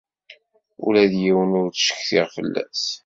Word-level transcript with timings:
Ula 0.85 1.03
d 1.11 1.13
yiwen 1.23 1.57
ur 1.59 1.67
ttcetkiɣ 1.69 2.27
fell-as. 2.35 2.83